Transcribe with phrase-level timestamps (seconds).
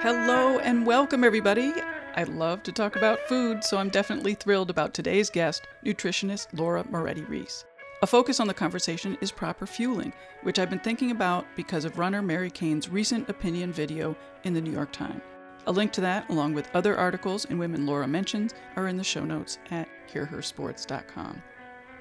[0.00, 1.72] Hello and welcome, everybody.
[2.14, 6.84] I love to talk about food, so I'm definitely thrilled about today's guest, nutritionist Laura
[6.88, 7.64] Moretti Reese.
[8.02, 10.12] A focus on the conversation is proper fueling,
[10.44, 14.60] which I've been thinking about because of runner Mary Cain's recent opinion video in the
[14.60, 15.20] New York Times.
[15.66, 19.02] A link to that, along with other articles and women Laura mentions, are in the
[19.02, 21.42] show notes at hearhersports.com.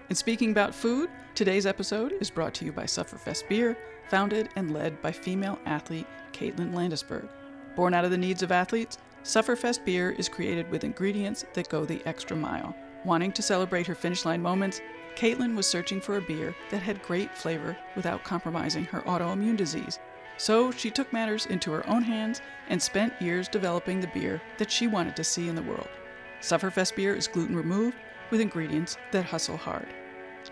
[0.09, 3.75] And speaking about food, today's episode is brought to you by Sufferfest Beer,
[4.07, 7.27] founded and led by female athlete Caitlin Landesberg.
[7.77, 11.85] Born out of the needs of athletes, Sufferfest beer is created with ingredients that go
[11.85, 12.75] the extra mile.
[13.05, 14.81] Wanting to celebrate her finish line moments,
[15.15, 19.99] Caitlin was searching for a beer that had great flavor without compromising her autoimmune disease.
[20.37, 24.71] So she took matters into her own hands and spent years developing the beer that
[24.71, 25.89] she wanted to see in the world.
[26.41, 27.97] Sufferfest beer is gluten removed
[28.31, 29.87] with ingredients that hustle hard.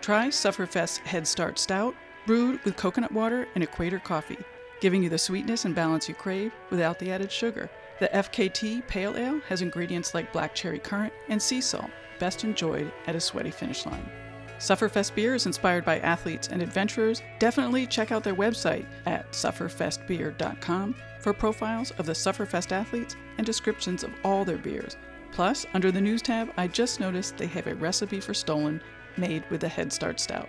[0.00, 4.38] Try Sufferfest Head Start Stout, brewed with coconut water and equator coffee
[4.80, 7.70] giving you the sweetness and balance you crave without the added sugar.
[7.98, 12.92] The FKT Pale Ale has ingredients like black cherry currant and sea salt, best enjoyed
[13.06, 14.10] at a sweaty finish line.
[14.58, 17.22] Sufferfest beer is inspired by athletes and adventurers.
[17.38, 24.02] Definitely check out their website at sufferfestbeer.com for profiles of the Sufferfest athletes and descriptions
[24.02, 24.96] of all their beers.
[25.32, 28.80] Plus, under the news tab, I just noticed they have a recipe for Stolen
[29.18, 30.48] made with the Head Start Stout.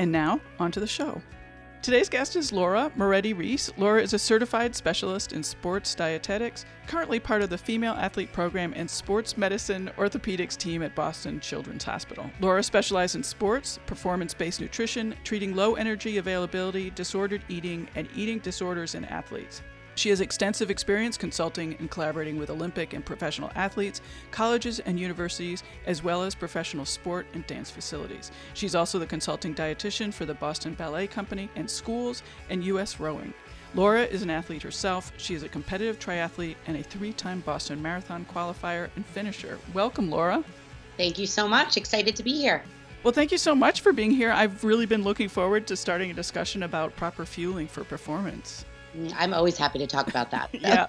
[0.00, 1.20] And now, onto the show.
[1.80, 3.70] Today's guest is Laura Moretti Reese.
[3.76, 8.72] Laura is a certified specialist in sports dietetics, currently part of the female athlete program
[8.74, 12.28] and sports medicine orthopedics team at Boston Children's Hospital.
[12.40, 18.40] Laura specializes in sports, performance based nutrition, treating low energy availability, disordered eating, and eating
[18.40, 19.62] disorders in athletes.
[19.98, 25.64] She has extensive experience consulting and collaborating with Olympic and professional athletes, colleges and universities,
[25.86, 28.30] as well as professional sport and dance facilities.
[28.54, 33.00] She's also the consulting dietitian for the Boston Ballet Company and schools and U.S.
[33.00, 33.34] rowing.
[33.74, 35.12] Laura is an athlete herself.
[35.16, 39.58] She is a competitive triathlete and a three time Boston Marathon qualifier and finisher.
[39.74, 40.44] Welcome, Laura.
[40.96, 41.76] Thank you so much.
[41.76, 42.62] Excited to be here.
[43.02, 44.30] Well, thank you so much for being here.
[44.30, 48.64] I've really been looking forward to starting a discussion about proper fueling for performance.
[48.98, 50.50] Mm, I'm always happy to talk about that.
[50.52, 50.86] yeah.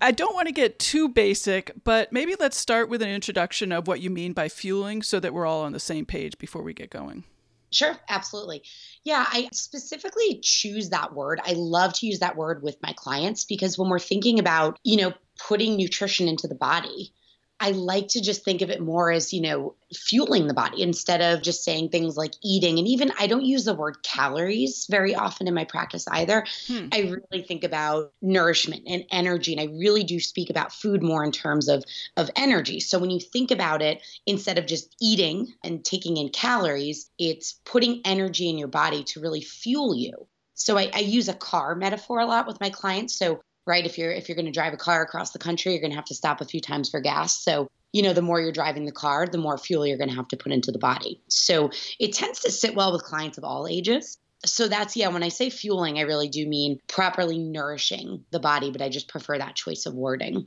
[0.00, 3.86] I don't want to get too basic, but maybe let's start with an introduction of
[3.86, 6.74] what you mean by fueling so that we're all on the same page before we
[6.74, 7.24] get going.
[7.70, 8.62] Sure, absolutely.
[9.04, 11.40] Yeah, I specifically choose that word.
[11.44, 14.98] I love to use that word with my clients because when we're thinking about, you
[14.98, 17.12] know, putting nutrition into the body,
[17.58, 21.22] I like to just think of it more as, you know, fueling the body instead
[21.22, 22.78] of just saying things like eating.
[22.78, 26.44] And even I don't use the word calories very often in my practice either.
[26.66, 26.88] Hmm.
[26.92, 29.52] I really think about nourishment and energy.
[29.52, 31.82] And I really do speak about food more in terms of,
[32.18, 32.78] of energy.
[32.78, 37.54] So when you think about it, instead of just eating and taking in calories, it's
[37.64, 40.26] putting energy in your body to really fuel you.
[40.54, 43.18] So I, I use a car metaphor a lot with my clients.
[43.18, 43.84] So right?
[43.84, 45.96] If you're if you're going to drive a car across the country, you're going to
[45.96, 47.42] have to stop a few times for gas.
[47.42, 50.16] So, you know, the more you're driving the car, the more fuel you're going to
[50.16, 51.22] have to put into the body.
[51.28, 54.18] So, it tends to sit well with clients of all ages.
[54.44, 58.70] So that's yeah, when I say fueling, I really do mean properly nourishing the body,
[58.70, 60.46] but I just prefer that choice of wording.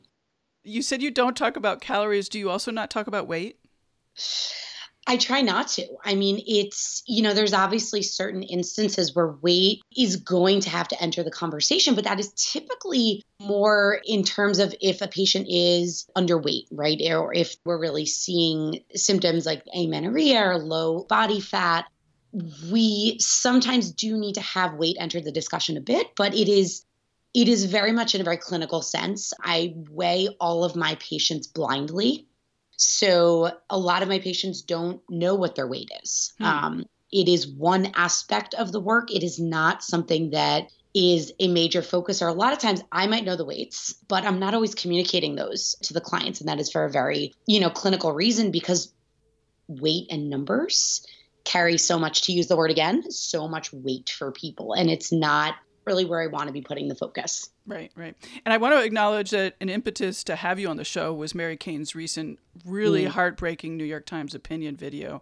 [0.63, 2.29] You said you don't talk about calories.
[2.29, 3.59] Do you also not talk about weight?
[5.09, 5.87] I try not to.
[6.05, 10.87] I mean, it's, you know, there's obviously certain instances where weight is going to have
[10.89, 15.47] to enter the conversation, but that is typically more in terms of if a patient
[15.49, 17.01] is underweight, right?
[17.09, 21.85] Or if we're really seeing symptoms like amenorrhea or low body fat.
[22.71, 26.85] We sometimes do need to have weight enter the discussion a bit, but it is
[27.33, 29.33] it is very much in a very clinical sense.
[29.41, 32.27] I weigh all of my patients blindly
[32.79, 36.33] so a lot of my patients don't know what their weight is.
[36.37, 36.45] Hmm.
[36.45, 39.13] Um, it is one aspect of the work.
[39.13, 43.07] It is not something that is a major focus, or a lot of times I
[43.07, 46.39] might know the weights, but I'm not always communicating those to the clients.
[46.39, 48.93] And that is for a very, you know, clinical reason because
[49.67, 51.05] weight and numbers
[51.43, 54.73] carry so much to use the word again, so much weight for people.
[54.73, 55.55] And it's not
[55.89, 57.49] really where I want to be putting the focus.
[57.65, 58.15] Right, right.
[58.45, 61.33] And I want to acknowledge that an impetus to have you on the show was
[61.33, 63.09] Mary Cain's recent, really mm.
[63.09, 65.21] heartbreaking New York Times opinion video,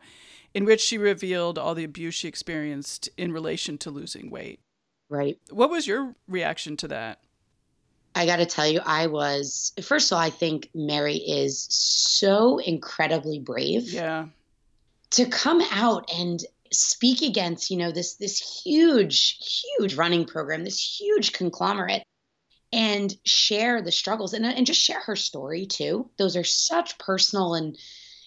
[0.53, 4.59] in which she revealed all the abuse she experienced in relation to losing weight.
[5.09, 5.39] Right.
[5.49, 7.21] What was your reaction to that?
[8.13, 12.57] I got to tell you, I was, first of all, I think Mary is so
[12.57, 13.93] incredibly brave.
[13.93, 14.25] Yeah.
[15.11, 19.37] To come out and speak against you know this this huge
[19.77, 22.03] huge running program this huge conglomerate
[22.73, 26.09] and share the struggles and, and just share her story too.
[26.17, 27.77] Those are such personal and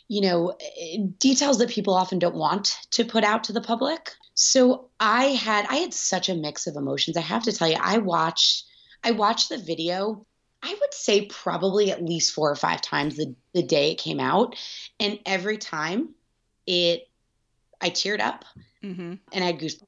[0.09, 0.57] you know
[1.19, 4.13] details that people often don't want to put out to the public.
[4.35, 7.17] So i had i had such a mix of emotions.
[7.17, 8.65] I have to tell you i watched
[9.05, 10.27] i watched the video
[10.63, 14.21] I would say probably at least four or five times the, the day it came
[14.21, 14.57] out.
[14.99, 16.11] And every time
[16.67, 17.09] it,
[17.81, 18.45] I teared up
[18.83, 19.15] mm-hmm.
[19.33, 19.85] and I had goosebumps.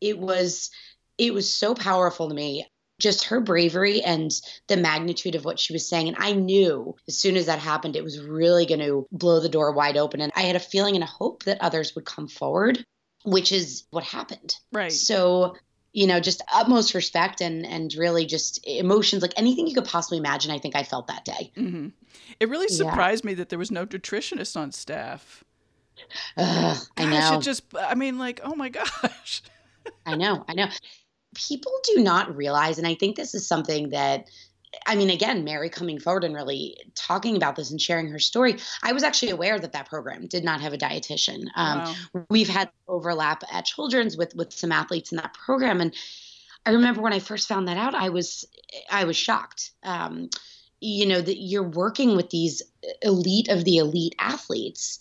[0.00, 0.70] It was,
[1.16, 2.66] it was so powerful to me.
[3.00, 4.32] Just her bravery and
[4.66, 6.08] the magnitude of what she was saying.
[6.08, 9.48] And I knew as soon as that happened, it was really going to blow the
[9.48, 10.20] door wide open.
[10.20, 12.84] And I had a feeling and a hope that others would come forward,
[13.24, 14.56] which is what happened.
[14.72, 14.90] Right.
[14.90, 15.54] So
[15.92, 20.18] you know, just utmost respect and and really just emotions, like anything you could possibly
[20.18, 20.50] imagine.
[20.50, 21.52] I think I felt that day.
[21.56, 21.88] Mm-hmm.
[22.38, 23.30] It really surprised yeah.
[23.30, 25.44] me that there was no nutritionist on staff.
[26.36, 27.38] Ugh, gosh, I know.
[27.38, 28.68] It just, I mean, like, oh my
[29.02, 29.42] gosh.
[30.06, 30.68] I know, I know.
[31.34, 34.28] People do not realize, and I think this is something that
[34.86, 38.56] I mean, again, Mary coming forward and really talking about this and sharing her story.
[38.82, 41.46] I was actually aware that that program did not have a dietitian.
[41.56, 42.24] Um, wow.
[42.28, 45.94] We've had overlap at Children's with with some athletes in that program, and
[46.66, 48.44] I remember when I first found that out, I was
[48.90, 49.70] I was shocked.
[49.82, 50.28] Um,
[50.80, 52.62] you know that you're working with these
[53.02, 54.98] elite of the elite athletes,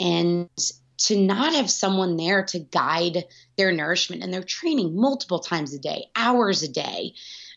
[0.00, 0.48] and
[0.96, 3.24] to not have someone there to guide
[3.56, 7.14] their nourishment and their training multiple times a day, hours a day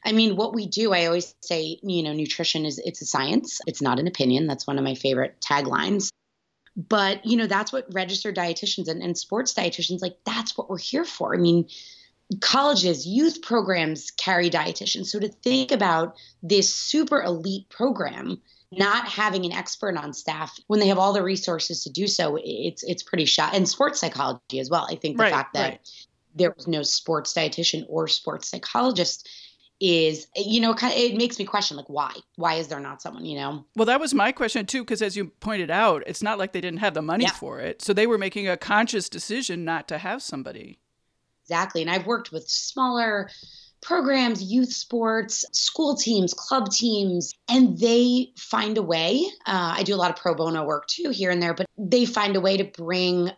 [0.07, 3.60] I mean, what we do, I always say, you know, nutrition is it's a science.
[3.68, 4.48] It's not an opinion.
[4.48, 6.10] That's one of my favorite taglines.
[6.78, 10.78] But, you know, that's what registered dietitians and, and sports dietitians like that's what we're
[10.78, 11.36] here for.
[11.36, 11.68] I mean,
[12.39, 15.07] colleges, youth programs carry dietitians.
[15.07, 18.42] So to think about this super elite program
[18.72, 22.38] not having an expert on staff when they have all the resources to do so,
[22.44, 23.56] it's it's pretty shot.
[23.56, 24.88] And sports psychology as well.
[24.90, 25.90] I think the right, fact that right.
[26.36, 29.30] there was no sports dietitian or sports psychologist
[29.80, 33.38] is you know it makes me question like why why is there not someone you
[33.38, 36.52] know well that was my question too because as you pointed out it's not like
[36.52, 37.31] they didn't have the money yeah.
[37.31, 40.80] for it so they were making a conscious decision not to have somebody
[41.44, 43.30] exactly and i've worked with smaller
[43.81, 49.94] programs youth sports school teams club teams and they find a way uh, i do
[49.94, 52.57] a lot of pro bono work too here and there but they find a way
[52.57, 53.31] to bring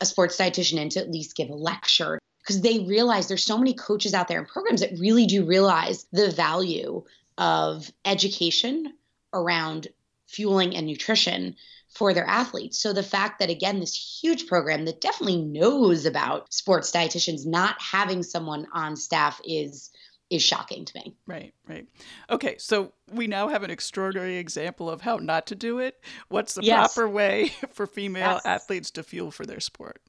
[0.00, 2.18] a sports dietitian in to at least give a lecture.
[2.40, 6.06] Because they realize there's so many coaches out there and programs that really do realize
[6.12, 7.04] the value
[7.36, 8.94] of education
[9.34, 9.88] around
[10.26, 11.56] fueling and nutrition
[11.90, 12.78] for their athletes.
[12.78, 17.80] So the fact that again this huge program that definitely knows about sports dietitians not
[17.80, 19.90] having someone on staff is
[20.30, 21.16] is shocking to me.
[21.26, 21.86] Right, right.
[22.28, 26.02] Okay, so we now have an extraordinary example of how not to do it.
[26.28, 26.94] What's the yes.
[26.94, 28.46] proper way for female yes.
[28.46, 30.02] athletes to fuel for their sport?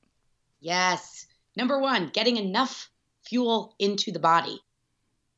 [0.60, 1.26] Yes.
[1.56, 2.90] Number one, getting enough
[3.24, 4.60] fuel into the body.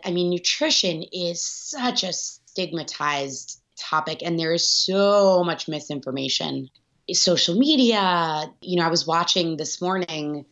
[0.03, 6.69] I mean, nutrition is such a stigmatized topic, and there is so much misinformation.
[7.11, 10.45] Social media, you know, I was watching this morning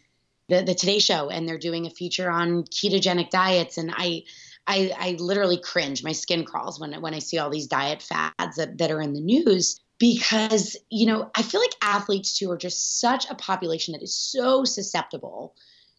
[0.49, 4.23] the, the Today Show, and they're doing a feature on ketogenic diets, and I,
[4.67, 6.03] I, I literally cringe.
[6.03, 9.13] My skin crawls when when I see all these diet fads that, that are in
[9.13, 13.91] the news because you know i feel like athletes too are just such a population
[13.91, 15.53] that is so susceptible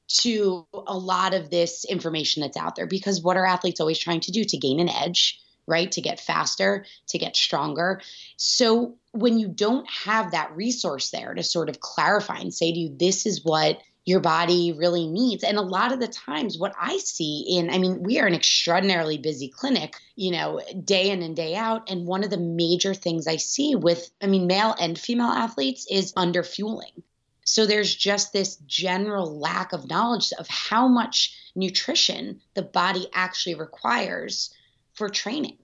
[0.09, 4.21] to a lot of this information that's out there because what are athletes always trying
[4.21, 5.39] to do to gain an edge
[5.71, 8.01] right to get faster to get stronger
[8.37, 12.79] so when you don't have that resource there to sort of clarify and say to
[12.79, 15.45] you this is what your body really needs.
[15.45, 18.35] And a lot of the times, what I see in, I mean, we are an
[18.35, 21.91] extraordinarily busy clinic, you know, day in and day out.
[21.91, 25.87] And one of the major things I see with, I mean, male and female athletes
[25.91, 27.03] is under fueling.
[27.45, 33.57] So there's just this general lack of knowledge of how much nutrition the body actually
[33.57, 34.55] requires
[35.01, 35.57] for training.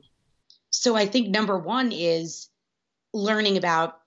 [0.71, 2.49] So I think number one is
[3.13, 3.99] learning about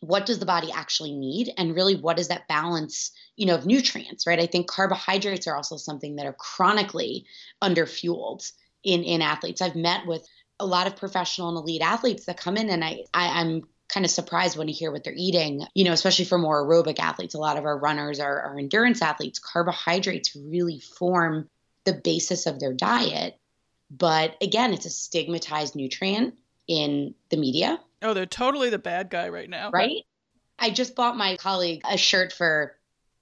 [0.00, 3.64] what does the body actually need and really what is that balance you know of
[3.64, 4.38] nutrients right?
[4.38, 7.24] I think carbohydrates are also something that are chronically
[7.62, 9.62] underfueled in in athletes.
[9.62, 10.28] I've met with
[10.60, 14.06] a lot of professional and elite athletes that come in and i, I i'm kind
[14.06, 17.34] of surprised when you hear what they're eating you know especially for more aerobic athletes.
[17.34, 19.38] A lot of our runners are, are endurance athletes.
[19.38, 21.48] Carbohydrates really form
[21.84, 23.38] the basis of their diet
[23.90, 26.34] but again it's a stigmatized nutrient
[26.66, 29.70] in the media Oh, they're totally the bad guy right now.
[29.70, 30.02] Right?
[30.58, 32.76] I just bought my colleague a shirt for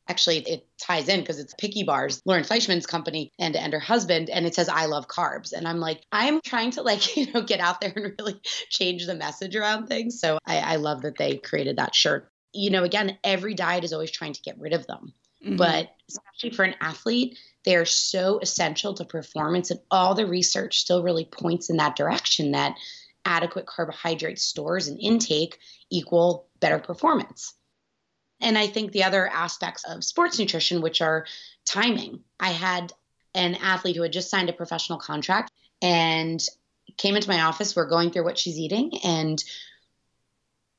[0.09, 4.29] actually it ties in because it's picky bars Lauren Fleshman's company and and her husband
[4.29, 7.41] and it says i love carbs and i'm like i'm trying to like you know
[7.41, 11.19] get out there and really change the message around things so i, I love that
[11.19, 14.73] they created that shirt you know again every diet is always trying to get rid
[14.73, 15.55] of them mm-hmm.
[15.55, 21.03] but especially for an athlete they're so essential to performance and all the research still
[21.03, 22.77] really points in that direction that
[23.25, 25.59] adequate carbohydrate stores and intake
[25.91, 27.55] equal better performance.
[28.41, 31.27] And I think the other aspects of sports nutrition, which are
[31.65, 32.25] timing.
[32.41, 32.93] I had
[33.35, 36.43] an athlete who had just signed a professional contract and
[36.97, 37.77] came into my office.
[37.77, 39.43] We're going through what she's eating, and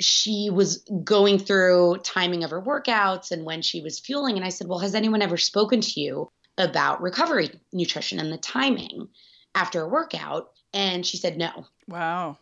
[0.01, 4.35] she was going through timing of her workouts and when she was fueling.
[4.35, 8.37] And I said, Well, has anyone ever spoken to you about recovery nutrition and the
[8.37, 9.09] timing
[9.55, 10.51] after a workout?
[10.73, 11.67] And she said, No.
[11.87, 12.37] Wow.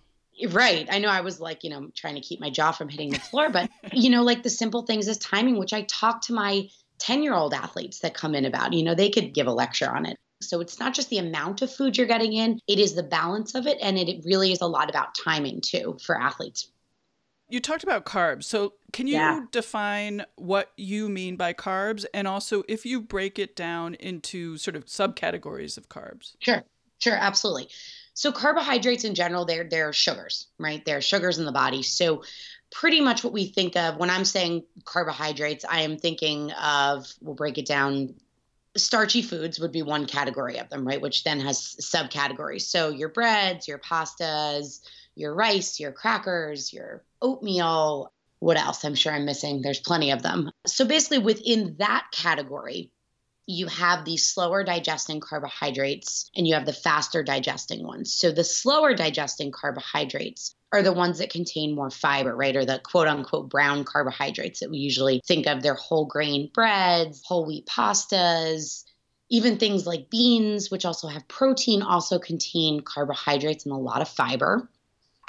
[0.49, 0.87] Right.
[0.89, 3.19] I know I was like, you know, trying to keep my jaw from hitting the
[3.19, 6.69] floor, but, you know, like the simple things is timing, which I talk to my
[6.99, 9.89] 10 year old athletes that come in about, you know, they could give a lecture
[9.89, 10.17] on it.
[10.41, 13.53] So it's not just the amount of food you're getting in, it is the balance
[13.53, 13.77] of it.
[13.81, 16.70] And it, it really is a lot about timing too for athletes.
[17.51, 18.45] You talked about carbs.
[18.45, 19.41] So can you yeah.
[19.51, 22.05] define what you mean by carbs?
[22.13, 26.35] And also, if you break it down into sort of subcategories of carbs?
[26.39, 26.63] Sure,
[26.99, 27.69] sure, absolutely.
[28.13, 30.83] So carbohydrates in general, they're they're sugars, right?
[30.85, 31.83] They're sugars in the body.
[31.83, 32.23] So
[32.71, 37.35] pretty much what we think of when I'm saying carbohydrates, I am thinking of we'll
[37.35, 38.15] break it down.
[38.77, 41.01] Starchy foods would be one category of them, right?
[41.01, 42.61] Which then has subcategories.
[42.61, 44.79] So your breads, your pastas,
[45.15, 48.11] your rice, your crackers, your oatmeal.
[48.39, 48.83] What else?
[48.83, 49.61] I'm sure I'm missing.
[49.61, 50.51] There's plenty of them.
[50.65, 52.91] So basically, within that category,
[53.45, 58.13] you have the slower digesting carbohydrates and you have the faster digesting ones.
[58.13, 62.55] So the slower digesting carbohydrates are the ones that contain more fiber, right?
[62.55, 65.61] Or the quote unquote brown carbohydrates that we usually think of.
[65.61, 68.85] They're whole grain breads, whole wheat pastas,
[69.29, 74.09] even things like beans, which also have protein, also contain carbohydrates and a lot of
[74.09, 74.69] fiber.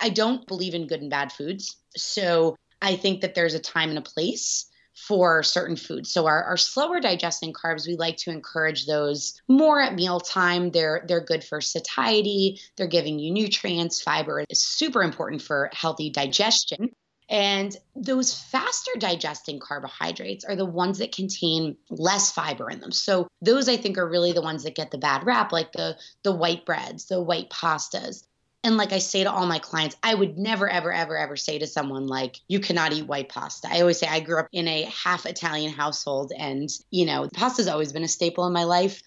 [0.00, 1.76] I don't believe in good and bad foods.
[1.96, 6.12] So I think that there's a time and a place for certain foods.
[6.12, 10.70] So our, our slower digesting carbs, we like to encourage those more at mealtime.
[10.70, 12.60] They're they're good for satiety.
[12.76, 14.02] They're giving you nutrients.
[14.02, 16.90] Fiber is super important for healthy digestion.
[17.28, 22.92] And those faster digesting carbohydrates are the ones that contain less fiber in them.
[22.92, 25.96] So those I think are really the ones that get the bad rap, like the
[26.22, 28.24] the white breads, the white pastas.
[28.64, 31.58] And like I say to all my clients, I would never, ever, ever, ever say
[31.58, 33.68] to someone like, you cannot eat white pasta.
[33.68, 37.66] I always say I grew up in a half Italian household and, you know, pasta's
[37.66, 39.02] always been a staple in my life.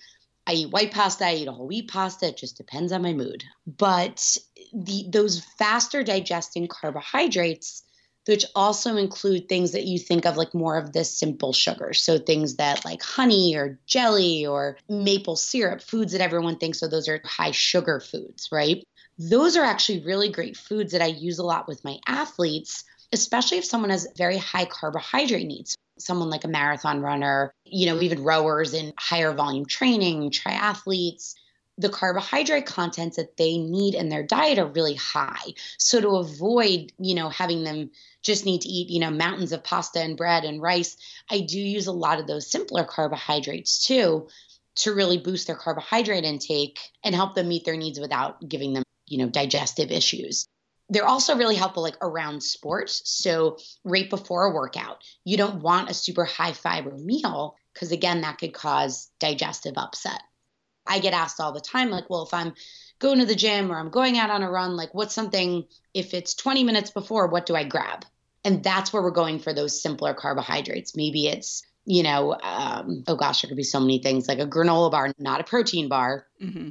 [0.46, 2.28] I eat white pasta, I eat a whole wheat pasta.
[2.28, 3.44] It just depends on my mood.
[3.66, 4.38] But
[4.74, 7.82] the those faster digesting carbohydrates,
[8.28, 12.02] which also include things that you think of like more of the simple sugars.
[12.02, 16.92] So things that like honey or jelly or maple syrup, foods that everyone thinks of
[16.92, 18.84] those are high sugar foods, right?
[19.18, 23.58] Those are actually really great foods that I use a lot with my athletes, especially
[23.58, 25.76] if someone has very high carbohydrate needs.
[25.98, 31.36] Someone like a marathon runner, you know, even rowers in higher volume training, triathletes,
[31.78, 35.54] the carbohydrate contents that they need in their diet are really high.
[35.78, 37.92] So to avoid, you know, having them
[38.22, 40.98] just need to eat, you know, mountains of pasta and bread and rice,
[41.30, 44.28] I do use a lot of those simpler carbohydrates too
[44.76, 48.84] to really boost their carbohydrate intake and help them meet their needs without giving them
[49.08, 50.48] you know, digestive issues.
[50.90, 53.02] They're also really helpful like around sports.
[53.06, 58.22] So right before a workout, you don't want a super high fiber meal because again,
[58.22, 60.22] that could cause digestive upset.
[60.88, 62.54] I get asked all the time, like, well, if I'm
[63.00, 66.14] going to the gym or I'm going out on a run, like, what's something, if
[66.14, 68.06] it's 20 minutes before, what do I grab?
[68.44, 70.96] And that's where we're going for those simpler carbohydrates.
[70.96, 74.46] Maybe it's, you know, um, oh gosh, there could be so many things like a
[74.46, 76.28] granola bar, not a protein bar.
[76.40, 76.70] Mm-hmm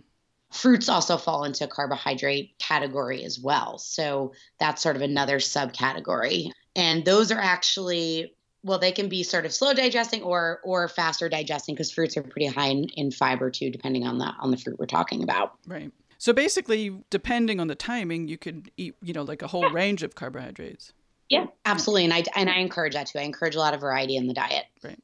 [0.54, 3.78] fruits also fall into a carbohydrate category as well.
[3.78, 6.50] So that's sort of another subcategory.
[6.76, 11.28] And those are actually well, they can be sort of slow digesting or or faster
[11.28, 14.56] digesting because fruits are pretty high in, in fiber too, depending on the on the
[14.56, 15.58] fruit we're talking about.
[15.66, 15.92] Right.
[16.16, 19.72] So basically, depending on the timing, you could eat, you know, like a whole yeah.
[19.72, 20.94] range of carbohydrates.
[21.28, 22.04] Yeah, absolutely.
[22.04, 23.18] And I and I encourage that too.
[23.18, 24.64] I encourage a lot of variety in the diet.
[24.82, 24.98] Right.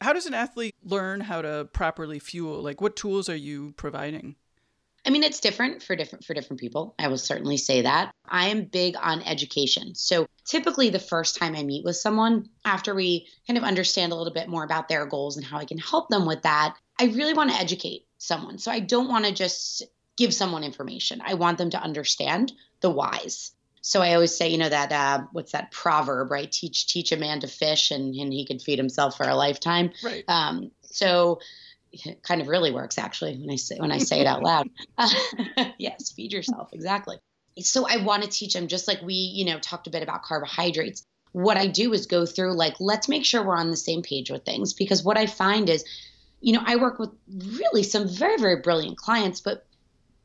[0.00, 2.62] How does an athlete learn how to properly fuel?
[2.62, 4.36] Like what tools are you providing?
[5.06, 6.94] I mean, it's different for different for different people.
[6.98, 8.10] I will certainly say that.
[8.28, 9.94] I am big on education.
[9.94, 14.16] So typically the first time I meet with someone, after we kind of understand a
[14.16, 17.04] little bit more about their goals and how I can help them with that, I
[17.04, 18.58] really want to educate someone.
[18.58, 19.84] So I don't want to just
[20.16, 21.22] give someone information.
[21.24, 23.52] I want them to understand the whys.
[23.82, 26.50] So I always say, you know, that uh, what's that proverb, right?
[26.50, 29.92] Teach teach a man to fish, and and he can feed himself for a lifetime.
[30.02, 30.24] Right.
[30.26, 31.38] Um, so
[32.04, 34.68] it kind of really works actually when I say when I say it out loud.
[35.78, 37.18] yes, feed yourself exactly.
[37.60, 40.22] So I want to teach them just like we, you know, talked a bit about
[40.22, 41.04] carbohydrates.
[41.32, 44.30] What I do is go through like let's make sure we're on the same page
[44.30, 45.84] with things because what I find is,
[46.40, 49.66] you know, I work with really some very very brilliant clients, but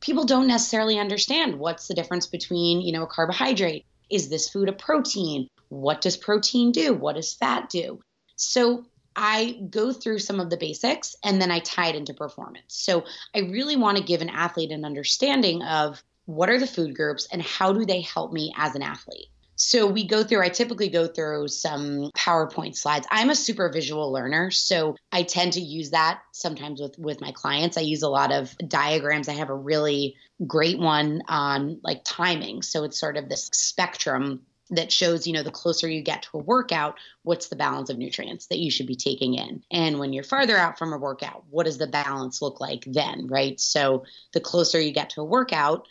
[0.00, 3.86] people don't necessarily understand what's the difference between, you know, a carbohydrate.
[4.10, 5.48] Is this food a protein?
[5.68, 6.92] What does protein do?
[6.92, 8.00] What does fat do?
[8.36, 8.84] So
[9.16, 12.74] I go through some of the basics and then I tie it into performance.
[12.74, 13.04] So
[13.34, 17.28] I really want to give an athlete an understanding of what are the food groups
[17.32, 19.28] and how do they help me as an athlete?
[19.56, 23.06] So we go through, I typically go through some PowerPoint slides.
[23.10, 27.32] I'm a super visual learner, so I tend to use that sometimes with with my
[27.32, 27.76] clients.
[27.76, 29.28] I use a lot of diagrams.
[29.28, 30.16] I have a really
[30.46, 32.62] great one on like timing.
[32.62, 34.40] So it's sort of this spectrum
[34.72, 37.98] that shows you know the closer you get to a workout what's the balance of
[37.98, 41.44] nutrients that you should be taking in and when you're farther out from a workout
[41.50, 45.24] what does the balance look like then right so the closer you get to a
[45.24, 45.86] workout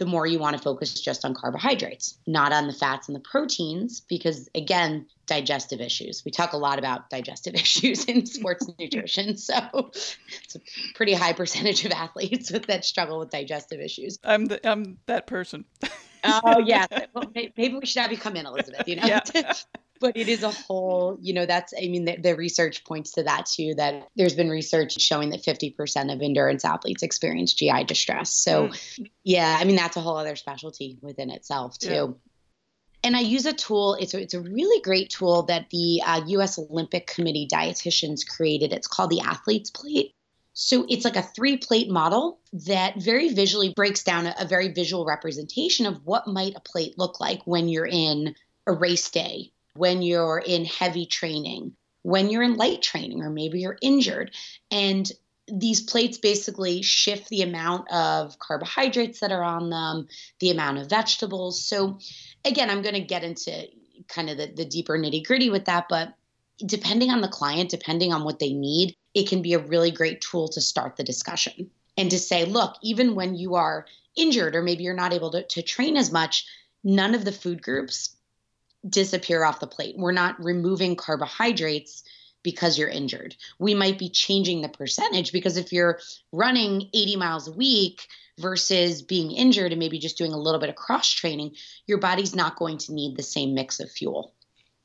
[0.00, 3.20] the more you want to focus just on carbohydrates, not on the fats and the
[3.20, 6.24] proteins, because again, digestive issues.
[6.24, 9.36] We talk a lot about digestive issues in sports nutrition.
[9.36, 10.60] So it's a
[10.94, 14.18] pretty high percentage of athletes that struggle with digestive issues.
[14.24, 15.66] I'm the, I'm that person.
[16.24, 16.86] Oh yeah.
[17.14, 18.86] Well, maybe we should have you come in, Elizabeth.
[18.86, 19.06] You know.
[19.06, 19.20] Yeah.
[20.00, 23.22] but it is a whole you know that's i mean the, the, research points to
[23.22, 28.32] that too that there's been research showing that 50% of endurance athletes experience gi distress
[28.32, 29.10] so mm.
[29.24, 32.06] yeah i mean that's a whole other specialty within itself too yeah.
[33.02, 33.94] And I use a tool.
[33.94, 36.58] It's a, it's a really great tool that the uh, U.S.
[36.58, 38.74] Olympic Committee dietitians created.
[38.74, 40.14] It's called the Athlete's Plate.
[40.62, 44.68] So it's like a three plate model that very visually breaks down a, a, very
[44.68, 48.34] visual representation of what might a plate look like when you're in
[48.66, 53.60] a race day when you're in heavy training, when you're in light training, or maybe
[53.60, 54.30] you're injured.
[54.70, 55.10] And
[55.48, 60.88] these plates basically shift the amount of carbohydrates that are on them, the amount of
[60.88, 61.64] vegetables.
[61.64, 61.98] So,
[62.44, 63.66] again, I'm going to get into
[64.08, 66.14] kind of the, the deeper nitty gritty with that, but
[66.64, 70.20] depending on the client, depending on what they need, it can be a really great
[70.20, 73.86] tool to start the discussion and to say, look, even when you are
[74.16, 76.46] injured or maybe you're not able to, to train as much,
[76.84, 78.16] none of the food groups
[78.88, 79.96] disappear off the plate.
[79.98, 82.02] We're not removing carbohydrates
[82.42, 83.36] because you're injured.
[83.58, 86.00] We might be changing the percentage because if you're
[86.32, 88.06] running 80 miles a week
[88.38, 92.34] versus being injured and maybe just doing a little bit of cross training, your body's
[92.34, 94.32] not going to need the same mix of fuel.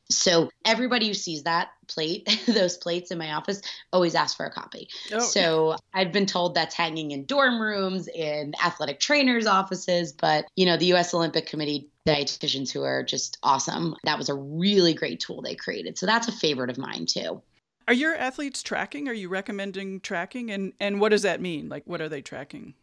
[0.10, 4.52] So everybody who sees that plate, those plates in my office, always ask for a
[4.52, 4.90] copy.
[5.12, 5.78] Oh, so yeah.
[5.94, 10.78] I've been told that's hanging in dorm rooms, in athletic trainers' offices, but you know,
[10.78, 13.96] the US Olympic Committee dietitians who are just awesome.
[14.04, 15.98] That was a really great tool they created.
[15.98, 17.42] So that's a favorite of mine too.
[17.88, 19.08] Are your athletes tracking?
[19.08, 20.52] Are you recommending tracking?
[20.52, 21.70] And and what does that mean?
[21.70, 22.74] Like what are they tracking?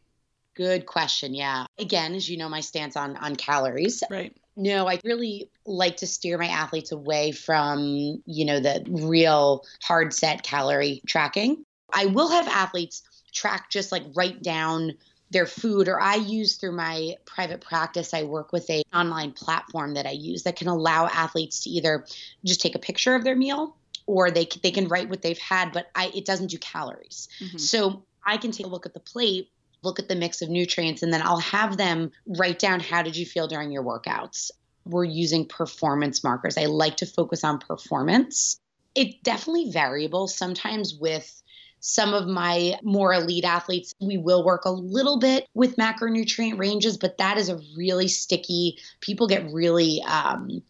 [0.54, 1.34] Good question.
[1.34, 1.66] Yeah.
[1.78, 4.02] Again, as you know, my stance on on calories.
[4.10, 4.36] Right.
[4.56, 10.12] No, I really like to steer my athletes away from, you know, the real hard
[10.12, 11.64] set calorie tracking.
[11.92, 14.92] I will have athletes track just like write down
[15.30, 19.94] their food or I use through my private practice I work with a online platform
[19.94, 22.04] that I use that can allow athletes to either
[22.44, 25.72] just take a picture of their meal or they they can write what they've had
[25.72, 27.28] but I it doesn't do calories.
[27.40, 27.58] Mm-hmm.
[27.58, 29.48] So I can take a look at the plate
[29.82, 33.16] look at the mix of nutrients, and then I'll have them write down how did
[33.16, 34.50] you feel during your workouts.
[34.84, 36.56] We're using performance markers.
[36.58, 38.58] I like to focus on performance.
[38.94, 41.42] It's definitely variable sometimes with
[41.82, 46.96] some of my more elite athletes, we will work a little bit with macronutrient ranges,
[46.96, 50.62] but that is a really sticky, people get really um,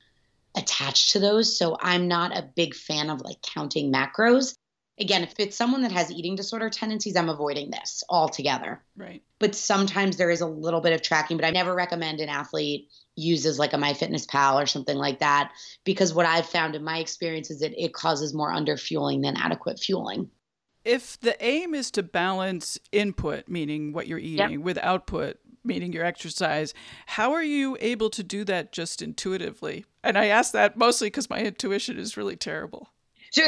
[0.56, 1.56] attached to those.
[1.58, 4.54] So I'm not a big fan of like counting macros
[5.02, 8.82] again, if it's someone that has eating disorder tendencies, I'm avoiding this altogether.
[8.96, 9.22] Right.
[9.38, 12.88] But sometimes there is a little bit of tracking, but I never recommend an athlete
[13.16, 15.52] uses like a MyFitnessPal or something like that
[15.84, 19.78] because what I've found in my experience is that it causes more underfueling than adequate
[19.78, 20.30] fueling.
[20.84, 24.60] If the aim is to balance input, meaning what you're eating, yep.
[24.60, 26.74] with output, meaning your exercise,
[27.06, 29.84] how are you able to do that just intuitively?
[30.02, 32.88] And I ask that mostly because my intuition is really terrible.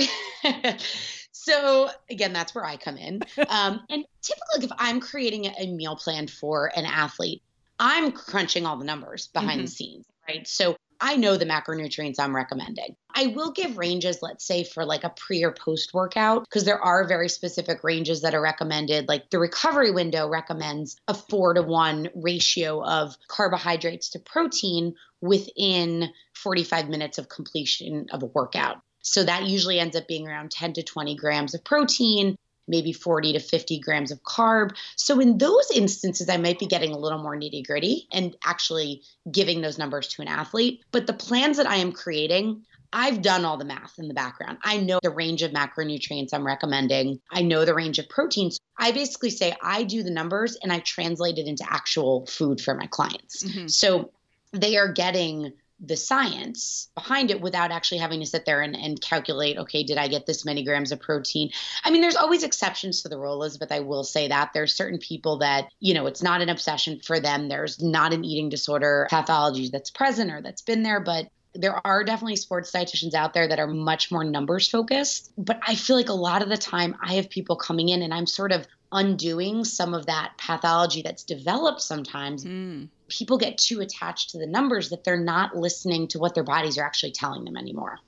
[1.45, 3.21] So again, that's where I come in.
[3.49, 7.43] Um, and typically, if I'm creating a meal plan for an athlete,
[7.79, 9.65] I'm crunching all the numbers behind mm-hmm.
[9.67, 10.49] the scenes, right?
[10.49, 12.97] So I know the macronutrients I'm recommending.
[13.15, 16.81] I will give ranges, let's say, for like a pre or post workout, because there
[16.81, 19.09] are very specific ranges that are recommended.
[19.09, 26.09] Like the recovery window recommends a four to one ratio of carbohydrates to protein within
[26.35, 28.81] 45 minutes of completion of a workout.
[29.05, 32.37] So that usually ends up being around 10 to 20 grams of protein,
[32.67, 34.75] maybe 40 to 50 grams of carb.
[34.97, 39.03] So in those instances, I might be getting a little more nitty gritty and actually
[39.31, 40.83] giving those numbers to an athlete.
[40.91, 44.59] But the plans that I am creating, I've done all the math in the background.
[44.63, 47.21] I know the range of macronutrients I'm recommending.
[47.31, 48.59] I know the range of proteins.
[48.79, 52.75] I basically say I do the numbers and I translate it into actual food for
[52.75, 53.43] my clients.
[53.43, 53.67] Mm-hmm.
[53.67, 54.13] So
[54.53, 59.01] they are getting the science behind it without actually having to sit there and, and
[59.01, 61.51] calculate okay did i get this many grams of protein?
[61.85, 64.51] I mean there's always exceptions to the rule elizabeth i will say that.
[64.55, 67.49] There's certain people that you know it's not an obsession for them.
[67.49, 72.03] There's not an eating disorder pathology that's present or that's been there but there are
[72.03, 75.33] definitely sports dietitians out there that are much more numbers focused.
[75.37, 78.15] But i feel like a lot of the time i have people coming in and
[78.15, 83.81] i'm sort of undoing some of that pathology that's developed sometimes mm people get too
[83.81, 87.45] attached to the numbers that they're not listening to what their bodies are actually telling
[87.45, 87.99] them anymore.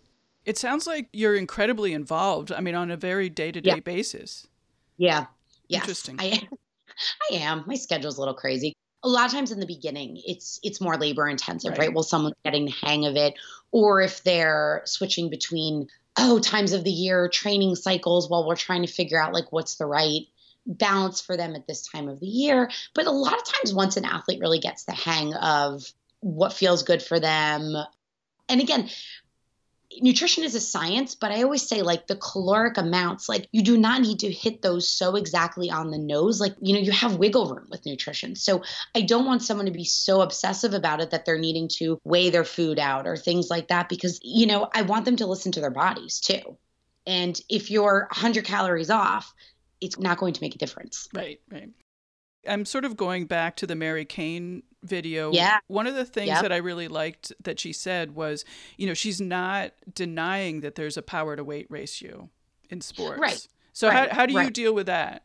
[0.45, 2.53] It sounds like you're incredibly involved.
[2.53, 4.47] I mean, on a very day to day basis.
[4.97, 5.27] Yeah.
[5.69, 6.17] Yes, Interesting.
[6.21, 6.49] I,
[7.31, 7.65] I am.
[7.67, 8.73] My schedule's a little crazy.
[9.03, 11.81] A lot of times in the beginning, it's it's more labor intensive, right?
[11.81, 11.93] right?
[11.93, 13.35] Well, someone's getting the hang of it,
[13.71, 18.85] or if they're switching between oh times of the year, training cycles, while we're trying
[18.87, 20.23] to figure out like what's the right
[20.67, 22.71] balance for them at this time of the year.
[22.95, 25.85] But a lot of times, once an athlete really gets the hang of
[26.21, 27.75] what feels good for them,
[28.49, 28.89] and again,
[30.01, 33.79] nutrition is a science, but I always say like the caloric amounts, like you do
[33.79, 36.41] not need to hit those so exactly on the nose.
[36.41, 38.37] Like, you know, you have wiggle room with nutrition.
[38.37, 38.63] So
[38.95, 42.31] I don't want someone to be so obsessive about it that they're needing to weigh
[42.31, 45.53] their food out or things like that because, you know, I want them to listen
[45.53, 46.57] to their bodies too.
[47.07, 49.33] And if you're 100 calories off,
[49.81, 51.09] it's not going to make a difference.
[51.15, 51.71] Right, right.
[52.49, 55.33] I'm sort of going back to the Mary Cain video.
[55.33, 55.59] Yeah.
[55.67, 56.43] One of the things yep.
[56.43, 58.45] that I really liked that she said was,
[58.77, 62.31] you know, she's not denying that there's a power to weight ratio
[62.71, 63.21] in sports.
[63.21, 63.49] Right.
[63.73, 64.11] So right.
[64.11, 64.55] how how do you right.
[64.55, 65.25] deal with that?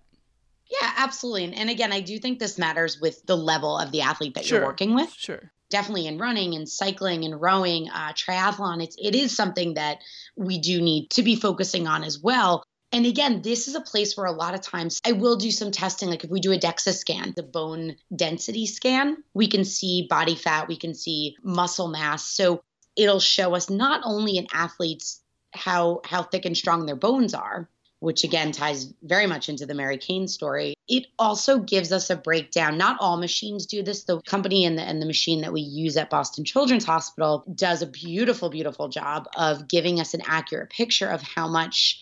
[0.82, 1.44] Yeah, absolutely.
[1.44, 4.46] And, and again, I do think this matters with the level of the athlete that
[4.46, 4.60] sure.
[4.60, 5.14] you're working with.
[5.14, 5.52] Sure.
[5.70, 10.00] Definitely in running and cycling and rowing, uh, triathlon, it's, it is something that
[10.36, 12.64] we do need to be focusing on as well.
[12.94, 15.72] And again, this is a place where a lot of times I will do some
[15.72, 16.10] testing.
[16.10, 20.36] Like if we do a DEXA scan, the bone density scan, we can see body
[20.36, 22.26] fat, we can see muscle mass.
[22.26, 22.64] So
[22.96, 25.22] it'll show us not only an athlete's
[25.54, 29.74] how how thick and strong their bones are, which again ties very much into the
[29.74, 30.74] Mary Cain story.
[30.88, 32.78] It also gives us a breakdown.
[32.78, 34.04] Not all machines do this.
[34.04, 37.82] The company and the, and the machine that we use at Boston Children's Hospital does
[37.82, 42.02] a beautiful, beautiful job of giving us an accurate picture of how much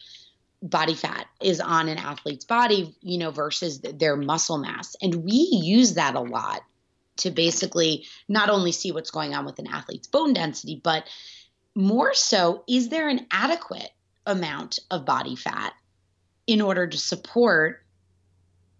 [0.61, 4.95] body fat is on an athlete's body, you know, versus their muscle mass.
[5.01, 6.61] And we use that a lot
[7.17, 11.05] to basically not only see what's going on with an athlete's bone density, but
[11.75, 13.89] more so, is there an adequate
[14.25, 15.73] amount of body fat
[16.47, 17.83] in order to support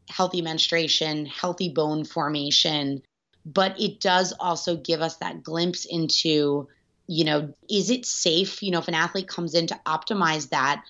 [0.09, 3.01] healthy menstruation, healthy bone formation?
[3.45, 6.67] But it does also give us that glimpse into,
[7.07, 8.61] you know, is it safe?
[8.61, 10.83] You know, if an athlete comes in to optimize that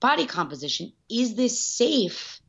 [0.00, 2.40] body composition, is this safe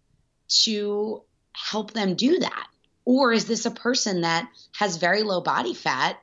[0.64, 1.22] to
[1.54, 2.68] help them do that?
[3.06, 6.18] Or is this a person that has very low body fat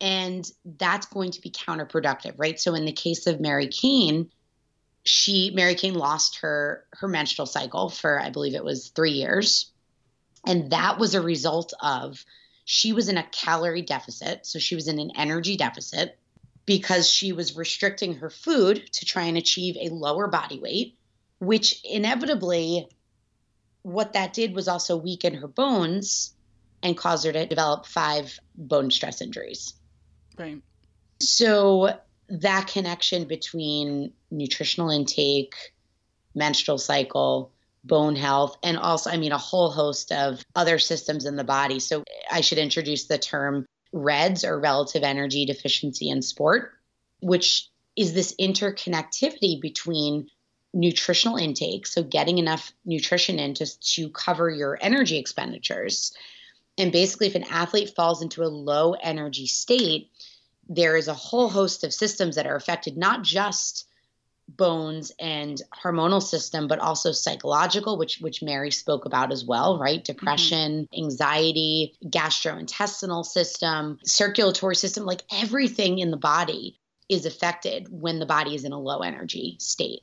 [0.00, 2.58] and that's going to be counterproductive, right?
[2.58, 4.30] So in the case of Mary Cain,
[5.02, 9.70] she Mary Cain lost her her menstrual cycle for I believe it was 3 years.
[10.46, 12.24] And that was a result of
[12.64, 16.18] she was in a calorie deficit, so she was in an energy deficit
[16.70, 20.96] because she was restricting her food to try and achieve a lower body weight,
[21.40, 22.88] which inevitably,
[23.82, 26.32] what that did was also weaken her bones
[26.80, 29.74] and cause her to develop five bone stress injuries.
[30.38, 30.62] Right.
[31.18, 35.56] So, that connection between nutritional intake,
[36.36, 37.50] menstrual cycle,
[37.82, 41.80] bone health, and also, I mean, a whole host of other systems in the body.
[41.80, 46.72] So, I should introduce the term RED-S or relative energy deficiency in sport,
[47.20, 50.28] which is this interconnectivity between
[50.72, 56.12] nutritional intake, so getting enough nutrition in to, to cover your energy expenditures.
[56.78, 60.10] And basically, if an athlete falls into a low energy state,
[60.68, 63.88] there is a whole host of systems that are affected, not just
[64.56, 70.00] bones and hormonal system but also psychological which which Mary spoke about as well right
[70.00, 70.12] mm-hmm.
[70.12, 71.04] depression mm-hmm.
[71.04, 78.54] anxiety gastrointestinal system circulatory system like everything in the body is affected when the body
[78.54, 80.02] is in a low energy state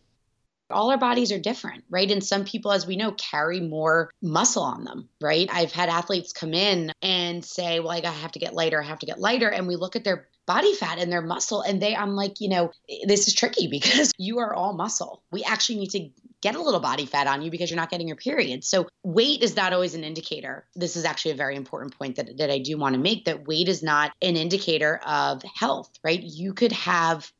[0.70, 2.10] all our bodies are different, right?
[2.12, 5.50] And some people, as we know, carry more muscle on them, right?
[5.52, 9.00] I've had athletes come in and say, Well, I have to get lighter, I have
[9.00, 9.50] to get lighter.
[9.50, 11.62] And we look at their body fat and their muscle.
[11.62, 12.72] And they, I'm like, you know,
[13.06, 15.22] this is tricky because you are all muscle.
[15.32, 16.10] We actually need to
[16.42, 18.64] get a little body fat on you because you're not getting your period.
[18.64, 20.68] So weight is not always an indicator.
[20.76, 23.48] This is actually a very important point that, that I do want to make that
[23.48, 26.22] weight is not an indicator of health, right?
[26.22, 27.32] You could have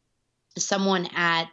[0.58, 1.48] someone at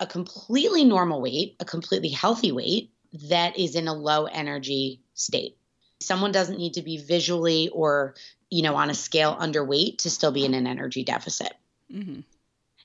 [0.00, 2.90] a completely normal weight, a completely healthy weight
[3.28, 5.56] that is in a low energy state.
[6.04, 8.14] Someone doesn't need to be visually or
[8.52, 11.54] you know, on a scale underweight to still be in an energy deficit.
[11.90, 12.20] Mm-hmm.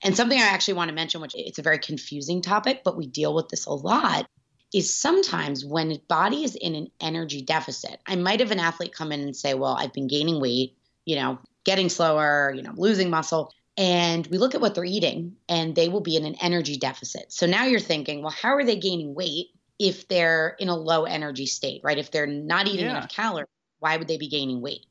[0.01, 3.05] And something I actually want to mention, which it's a very confusing topic, but we
[3.05, 4.29] deal with this a lot,
[4.73, 8.93] is sometimes when a body is in an energy deficit, I might have an athlete
[8.93, 12.73] come in and say, Well, I've been gaining weight, you know, getting slower, you know,
[12.77, 13.51] losing muscle.
[13.75, 17.33] And we look at what they're eating and they will be in an energy deficit.
[17.33, 19.47] So now you're thinking, well, how are they gaining weight
[19.79, 21.97] if they're in a low energy state, right?
[21.97, 22.91] If they're not eating yeah.
[22.91, 23.47] enough calories,
[23.79, 24.85] why would they be gaining weight?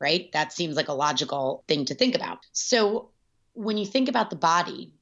[0.00, 0.30] Right?
[0.32, 2.38] That seems like a logical thing to think about.
[2.52, 3.10] So
[3.54, 4.92] when you think about the body,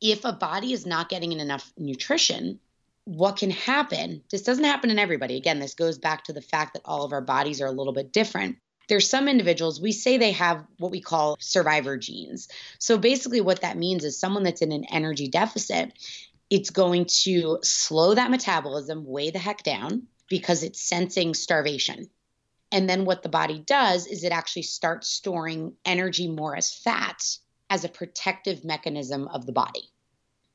[0.00, 2.60] if a body is not getting enough nutrition,
[3.04, 4.22] what can happen?
[4.30, 5.36] This doesn't happen in everybody.
[5.36, 7.92] Again, this goes back to the fact that all of our bodies are a little
[7.92, 8.56] bit different.
[8.88, 12.48] There's some individuals, we say they have what we call survivor genes.
[12.78, 15.92] So basically, what that means is someone that's in an energy deficit,
[16.50, 22.08] it's going to slow that metabolism way the heck down because it's sensing starvation.
[22.72, 27.22] And then what the body does is it actually starts storing energy more as fat
[27.70, 29.90] as a protective mechanism of the body.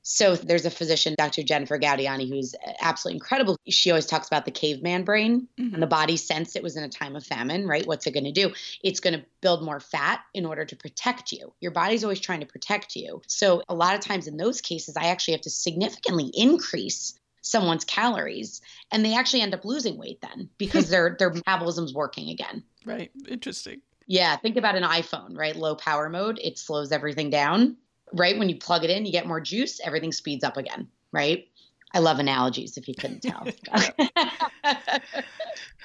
[0.02, 1.44] So there's a physician, Dr.
[1.44, 3.58] Jennifer Gaudiani, who's absolutely incredible.
[3.68, 5.74] She always talks about the caveman brain mm-hmm.
[5.74, 7.86] and the body sensed it was in a time of famine, right?
[7.86, 8.54] What's it going to do?
[8.84, 11.54] It's going to build more fat in order to protect you.
[11.60, 13.22] Your body's always trying to protect you.
[13.28, 17.86] So a lot of times in those cases, I actually have to significantly increase someone's
[17.86, 22.64] calories and they actually end up losing weight then because their their metabolism's working again.
[22.86, 23.12] Right.
[23.28, 23.82] Interesting.
[24.08, 25.56] Yeah, think about an iPhone, right?
[25.56, 27.78] Low power mode, it slows everything down
[28.14, 28.38] right?
[28.38, 31.48] When you plug it in, you get more juice, everything speeds up again, right?
[31.94, 33.48] I love analogies if you couldn't tell.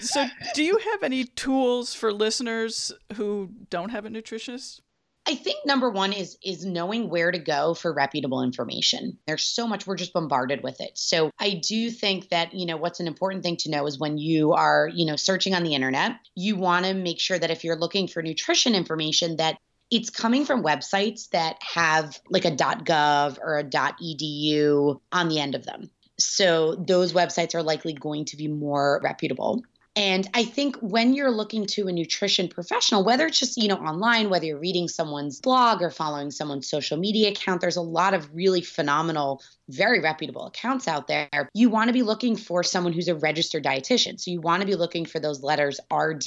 [0.01, 4.81] so, do you have any tools for listeners who don't have a nutritionist?
[5.27, 9.17] I think number one is is knowing where to go for reputable information.
[9.27, 10.99] There's so much we're just bombarded with it.
[10.99, 14.19] So I do think that, you know, what's an important thing to know is when
[14.19, 17.65] you are, you know, searching on the internet, you want to make sure that if
[17.65, 19.57] you're looking for nutrition information that
[19.95, 25.55] it's coming from websites that have like a .gov or a .edu on the end
[25.55, 25.91] of them.
[26.19, 29.63] So those websites are likely going to be more reputable.
[29.97, 33.77] And I think when you're looking to a nutrition professional, whether it's just, you know,
[33.77, 38.13] online, whether you're reading someone's blog or following someone's social media account, there's a lot
[38.13, 41.49] of really phenomenal, very reputable accounts out there.
[41.55, 44.21] You want to be looking for someone who's a registered dietitian.
[44.21, 46.27] So you want to be looking for those letters RD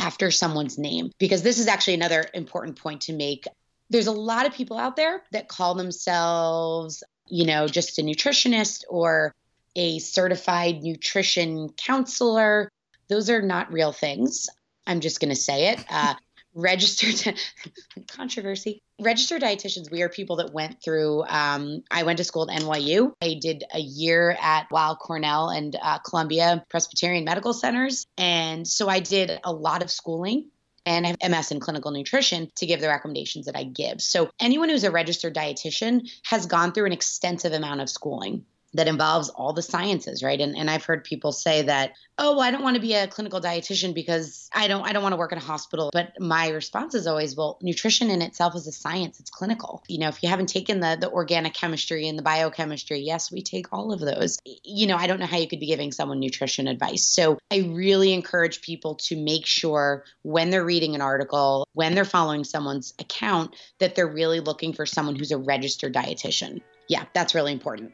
[0.00, 3.46] after someone's name because this is actually another important point to make.
[3.90, 8.84] There's a lot of people out there that call themselves, you know, just a nutritionist
[8.88, 9.34] or
[9.76, 12.72] a certified nutrition counselor.
[13.08, 14.48] Those are not real things.
[14.86, 15.84] I'm just going to say it.
[15.90, 16.14] Uh,
[16.54, 17.38] registered
[18.08, 18.82] controversy.
[19.00, 23.12] Registered dietitians we are people that went through um, i went to school at nyu
[23.22, 28.06] i did a year at weill cornell and uh, columbia presbyterian medical centers.
[28.18, 30.50] And so i did a lot of schooling
[30.86, 34.00] and I have MS in clinical nutrition to give the recommendations that I give.
[34.00, 38.88] So, anyone who's a registered dietitian has gone through an extensive amount of schooling that
[38.88, 40.40] involves all the sciences right?
[40.40, 43.06] And, and i've heard people say that oh well, i don't want to be a
[43.06, 45.90] clinical dietitian because i don't i don't want to work in a hospital.
[45.92, 49.20] But my response is always well nutrition in itself is a science.
[49.20, 49.82] It's clinical.
[49.88, 53.42] You know if you haven't taken the the organic chemistry and the biochemistry yes we
[53.42, 54.38] take all of those.
[54.64, 57.04] You know i don't know how you could be giving someone nutrition advice.
[57.04, 62.04] So i really encourage people to make sure when they're reading an article when they're
[62.04, 66.60] following someone's account that they're really looking for someone who's a registered dietitian.
[66.88, 67.92] Yeah that's really important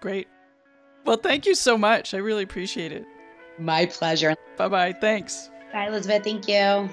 [0.00, 0.28] Great.
[1.04, 2.14] Well, thank you so much.
[2.14, 3.06] I really appreciate it.
[3.58, 4.36] My pleasure.
[4.56, 4.92] Bye bye.
[4.92, 5.50] Thanks.
[5.72, 6.24] Bye, Elizabeth.
[6.24, 6.88] Thank you.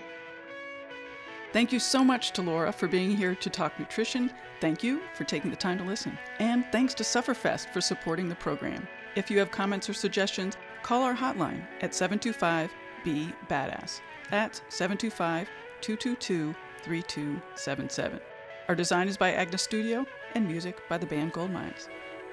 [1.54, 4.32] Thank you so much to Laura for being here to talk nutrition.
[4.60, 6.18] Thank you for taking the time to listen.
[6.40, 8.88] And thanks to Sufferfest for supporting the program.
[9.16, 12.72] If you have comments or suggestions, call our hotline at 725
[13.04, 14.02] B Badass.
[14.30, 15.48] That's 725
[15.82, 18.20] 222 3277.
[18.68, 21.88] Our design is by Agnes Studio and music by the band Gold Mines.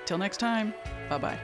[0.04, 0.74] Till next time,
[1.08, 1.38] bye bye.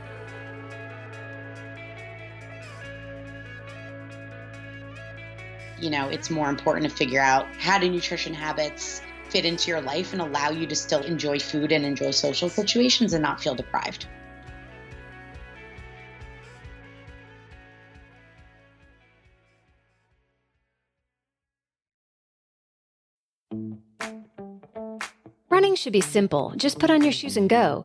[5.80, 9.80] You know, it's more important to figure out how do nutrition habits fit into your
[9.80, 13.54] life and allow you to still enjoy food and enjoy social situations and not feel
[13.54, 14.06] deprived.
[25.50, 26.52] Running should be simple.
[26.56, 27.84] Just put on your shoes and go.